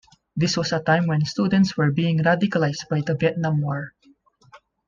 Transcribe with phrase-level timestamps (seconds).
[0.35, 3.93] This was a time when students were being radicalised by the Vietnam war.